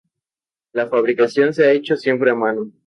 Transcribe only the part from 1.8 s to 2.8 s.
siempre a mano.